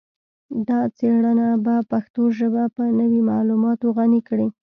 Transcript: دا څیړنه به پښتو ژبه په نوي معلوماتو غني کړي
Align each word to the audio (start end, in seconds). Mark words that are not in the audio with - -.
دا 0.67 0.79
څیړنه 0.97 1.47
به 1.65 1.75
پښتو 1.91 2.23
ژبه 2.37 2.63
په 2.75 2.83
نوي 2.99 3.21
معلوماتو 3.29 3.87
غني 3.97 4.21
کړي 4.29 4.47